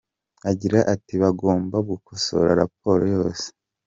Agira 0.49 0.79
ati 0.93 1.13
“bagomba 1.23 1.77
gukosora 1.89 2.49
raporo 2.61 3.03
yose. 3.15 3.45